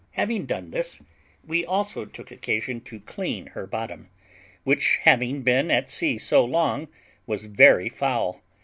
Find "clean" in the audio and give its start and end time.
3.01-3.45